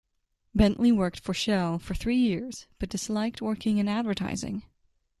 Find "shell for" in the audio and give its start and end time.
1.35-1.93